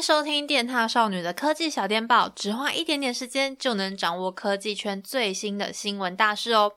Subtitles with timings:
[0.00, 6.72] 收听电踏少女的科技小电报，只花一点点时间就能掌握科技圈最新的新闻大事哦。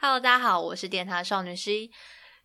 [0.00, 1.90] Hello，大家好，我是电踏少女 C。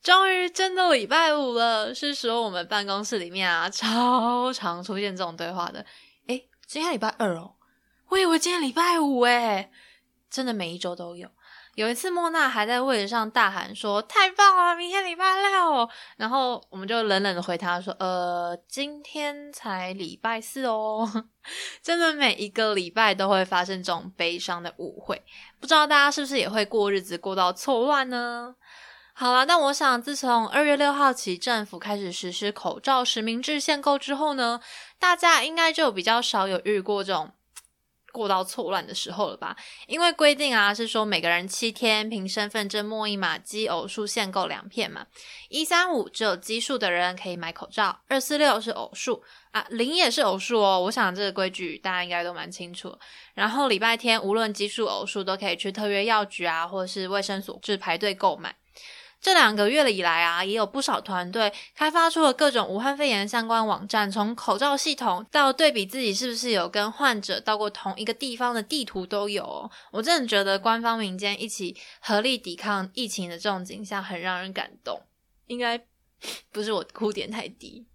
[0.00, 5.84] 终于真的礼拜五了，是说我们办公室里面啊，超常出现这种对话的。
[6.28, 7.54] 诶，今天礼拜二哦，
[8.10, 9.70] 我以为今天礼拜五诶，
[10.30, 11.28] 真的每一周都有。
[11.74, 21.08] 有一次，莫娜还在位置上大喊说：“太棒了，明天礼拜六。”然后我们就冷冷的回他说：“呃，今天才礼拜四哦。
[21.82, 25.22] ”真的每一个礼拜都会发生这种悲伤的误会，
[25.60, 28.54] 不知道大家是不是也会过日子过到错乱呢？
[29.14, 34.60] 好啦，那我想自从二月六号起政府开始实施口罩实名制限购之后呢，
[34.98, 37.32] 大家应该就比较少有遇过这种。
[38.12, 39.56] 过到错乱的时候了吧？
[39.86, 45.06] 因为规定啊是说每个人七天凭身份证末一码机偶数限购两片嘛。
[45.48, 50.80] 一三五只有奇数的人可以买口罩，二四六是偶数啊，零也是偶数哦。
[50.82, 52.96] 我想这个规矩大家应该都蛮清楚。
[53.34, 58.54] 然后礼拜天无论奇数偶数都可以去特约药局啊，或者是卫生所去排队购买。
[59.22, 69.70] 这两个月了以来啊，也有不少团队开发出了各种武汉肺炎相关网站，从口罩系统到对比自己是不是有跟患者到过同一个地方的地图都有哦。
[69.92, 75.00] 我真的觉得官方民间一起合力抵抗疫情的这种景象很让人感动。
[75.46, 75.80] 应该
[76.50, 77.86] 不是我哭点太低。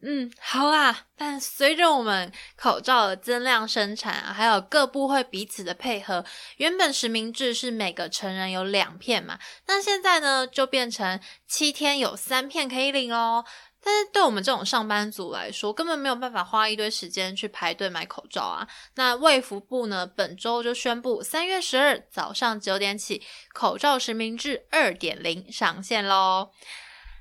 [0.00, 6.24] 嗯，好啊，但随着我们口罩的增量生产啊，还有各部会彼此的配合，
[6.58, 13.44] 原本实名制是每个成人有两片嘛，那现在呢就变成七天有三片可以领哦。
[13.80, 18.68] 但是对我们这种上班族来说，根本没有办法花一堆时间去排队买口罩啊。
[18.96, 26.50] 那卫福部呢，本周就宣布，三月十二早上九点起，口罩实名制二点零上线喽。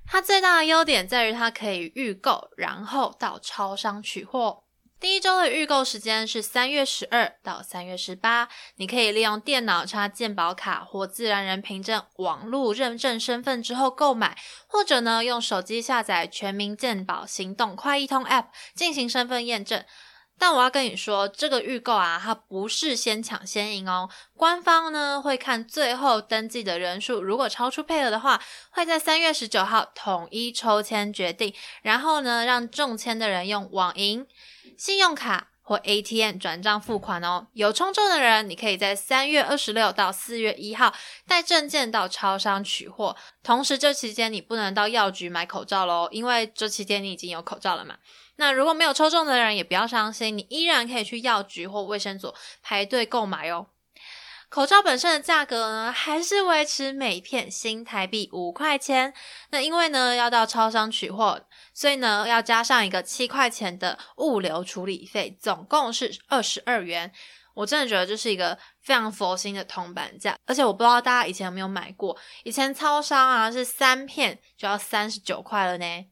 [0.10, 4.64] 它最大的优点在于它可以预购，然后到超商取货。
[5.00, 14.36] 第一周的预购时间是三月十二到三月十八，你可以利用电脑插健保卡或自然人凭证网络认证身份之后购买，
[14.66, 19.84] 或者呢用手机下载全民健保行动快易通 App 进行身份验证。
[20.40, 24.10] 但我要跟你说，这个预购啊，它不是先抢先赢哦。
[24.36, 28.40] 官方呢会看最后登记的人数，如果超出配额的话，
[28.72, 34.26] 会在三月十九号统一抽签决定，然后呢让中签的人用网银、
[34.78, 37.46] 信用卡或 ATM 转账付款哦。
[37.52, 40.94] 有抽中的人，你可以在三月二十六到四月一号
[41.28, 43.18] 带证件到超商取货。
[43.44, 47.98] 同时，这期间你不能到药局买口罩喽，因为这期间你已经有口罩了嘛。
[48.38, 53.68] 那如果没有抽中的人也不要伤心，你依然可以去药局或卫生所排队购买哦。
[54.50, 59.14] 口罩本身的价格呢，还是维持每片新台币五块钱。
[59.52, 61.42] 那因为呢要到超商取货，
[61.74, 67.12] 所以呢要加上一个七块钱的物流处理费，总共是二十二元。
[67.54, 76.06] 我真的觉得这是一个非常佛心的铜板价，而且我不知道大家以前有没有买过，以前超商啊是三片就要三十九块了呢。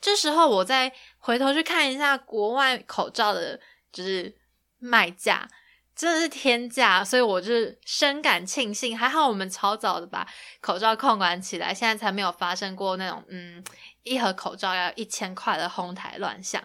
[0.00, 3.60] 这时候我再回头去看一下国外口罩的，
[3.92, 4.36] 就是
[4.78, 5.48] 卖价，
[5.98, 7.52] 真的是天价，所以我就
[7.84, 10.24] 深感庆幸，还好我们超早的把
[10.60, 13.64] 口罩控管起来，现在才没有发生过那种嗯
[14.04, 16.62] 一盒口罩要一千块的哄抬乱象。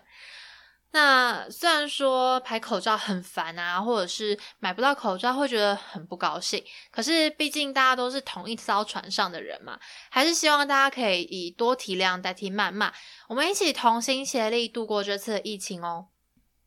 [0.91, 9.79] 那虽然说排口罩很烦啊，或者是买不到口罩会觉得很不高兴，可是毕竟大家都是同一艘船上的人嘛，
[10.11, 12.93] 还是希望大家可以以多体谅代替谩骂，
[13.27, 16.09] 我们一起同心协力度过这次疫情哦。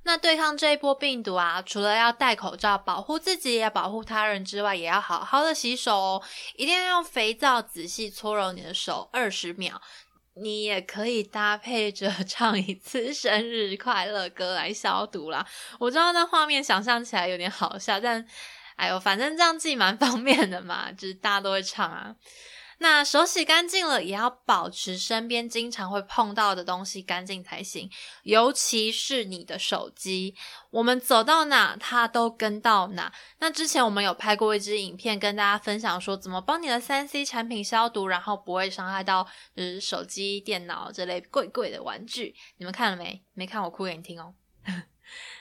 [0.06, 6.22] 那对抗这一波病毒啊，除了要戴口罩保护自己，也要保护他人之外，也要好好的洗手哦，
[6.54, 9.82] 一定要用肥皂仔细搓揉你的手二十秒。
[10.36, 15.44] 你也可以搭配着 唱一次生日快乐歌来消毒啦。
[15.80, 18.24] 我知道那画面想象起来有点好笑，但
[18.76, 22.14] 哎呦，反正这样记蛮方便的嘛，就是大家都会唱啊。
[22.78, 27.90] 那手洗干净了，也要保持身边经常会碰到的东西干净才行，
[28.22, 30.34] 尤其是你的手机。
[30.70, 33.10] 我们走到哪，它都跟到哪。
[33.38, 39.26] 那之前我们有拍过一支影片，跟大家分享说怎么帮你的三 C 产品消毒，然后不会伤害到
[39.56, 42.34] 就是手机、电脑这类贵贵的玩具。
[42.58, 43.22] 你们看了没？
[43.32, 44.34] 没看我哭给你听哦。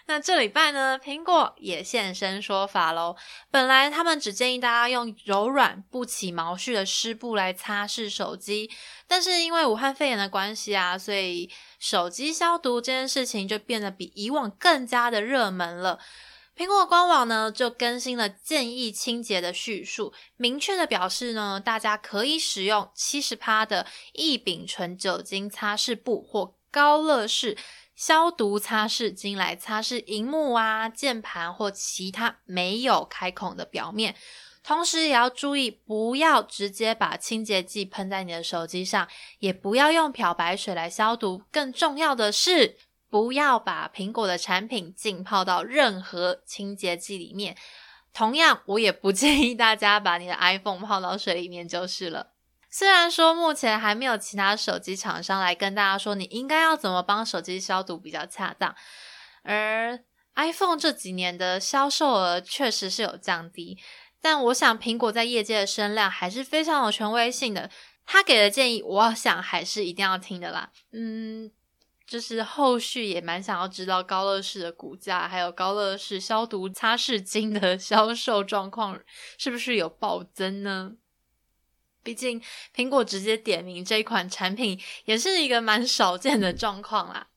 [0.08, 3.16] 那这礼拜呢，苹果也现身说法喽。
[3.50, 8.70] 本来他们只建议大家用柔软、不起毛絮的湿布来擦拭手机，
[9.08, 16.00] 但是因为武汉肺炎的关系啊，所以手机消毒这件事情就变得比以往更加的热门了。
[16.56, 27.58] 苹果官网呢就更新了建议清洁的叙述，明确的表示呢，大家可以使用七十趴的异丙醇酒精擦拭布或高乐士。
[27.96, 34.16] 消毒擦拭巾来擦拭荧幕啊、键盘或其他没有开孔的表面。
[34.62, 39.08] 同时也要注意，不要直接把清洁剂喷在你的手机上，
[39.38, 41.44] 也不要用漂白水来消毒。
[41.52, 42.76] 更重要的是，
[43.08, 47.56] 不要把苹果的产品浸泡到任何清洁剂里面。
[48.12, 52.32] 同样，我也不建议大家把你的 iPhone 泡到水里面就是了。
[52.78, 58.76] 虽然说目前还没有其他手机厂商来跟大家说你应该要怎么帮手机消毒比较恰当，
[59.44, 59.98] 而
[60.36, 63.80] iPhone 这几年的销售额确实是有降低。
[64.20, 67.72] 但我想，苹果在业界的声量还是非常有权威性的。
[68.06, 70.70] 他给的建议，我想还是一定要听的啦。
[70.92, 71.50] 嗯，
[72.06, 79.00] 就是后续也蛮想要知道高乐士的股价，还有高乐士消毒擦拭巾的 销售状况
[79.38, 80.92] 是不是有暴增呢？
[82.06, 82.40] 毕竟
[82.76, 87.28] 苹果直接点名这一款产品，也是一个蛮少见的状况啦。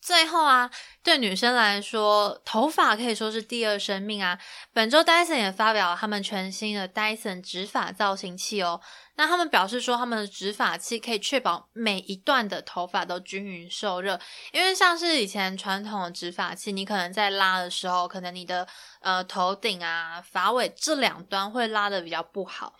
[0.00, 0.70] 最后啊，
[1.02, 4.38] 对女生来说，头发可以说是第二生命啊。
[4.72, 8.80] 本周戴森也发表了他们全新的戴森直发造型器哦。
[9.16, 14.18] 那他们表示说，他们的直发器可以确保每一段的头发都均匀受热。
[14.52, 18.66] 因为像是以前传统的直发器，你可能在拉的时候，可能你的
[19.00, 22.74] 呃头顶啊、发尾这两端会拉的比较不好。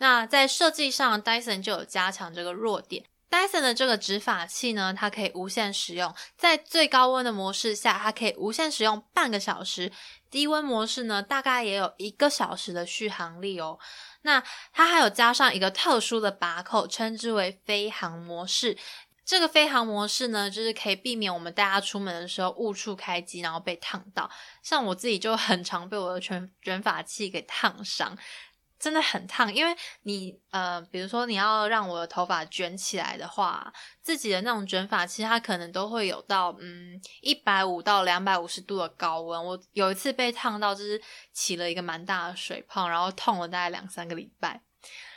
[0.00, 3.04] 那在设计上，，Dyson 就有加强这个弱点。
[3.30, 9.92] Dyson 的这个直发器呢，它可以无限使用，在最高温的模式下，它可以无限使用半个小时；
[10.30, 13.78] 低温模式呢，大概也有一个小时的续航力哦。
[14.22, 14.42] 那
[14.72, 18.76] 它还有加上一个特殊的把口，称之为飞航模式。
[19.24, 24.28] 这个飞航模式呢，就是可以避免我们大家出门的时候误触开机，然后被烫到。
[24.60, 28.18] 像我自己就很常被我的卷卷发器给烫伤。
[28.80, 39.44] 真的很烫，因为你呃，比如说你要让我的头发卷起来的话，自己的那种卷发器它可能都会有到嗯一百五到两百五十度的高温。
[39.44, 41.00] 我有一次被烫到，就是
[41.34, 44.62] 起了一个蛮大的水泡，然后痛了大概两三个礼拜。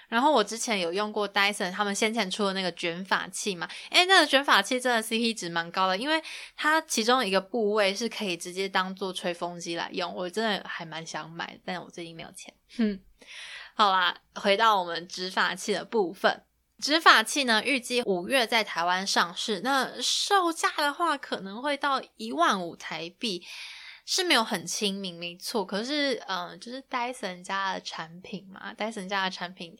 [0.08, 6.22] 然后我之前有用过 Dyson 他们先前出的那个卷发器嘛，诶，那个卷发器真的 CP 值蛮高的，因为
[6.56, 13.00] 它其中一个部位是可以直接当做吹风机来用，我真的还蛮想买，但我最近没有钱，哼。
[13.76, 16.44] 好啦，回到我们直发器的部分。
[16.80, 19.62] 直发器呢，预计五月在台湾上市。
[19.62, 23.44] 那售价的话，可能会到一万五台币，
[24.06, 25.66] 是没有很亲民，没错。
[25.66, 29.78] 可是，嗯、就是戴森家的产品嘛，戴森家的产品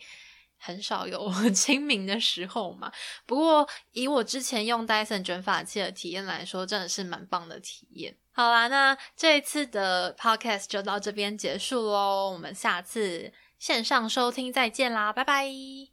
[0.58, 2.92] 很少有 亲民的时候嘛。
[3.26, 8.16] 不过，以我之前用戴森卷发器的体验来说，真的是蛮棒的体验。
[8.32, 13.32] 好啦，那这一次的 podcast 就到这边结束喽，我们下次。
[13.60, 15.93] 线上收听，再见啦，拜拜。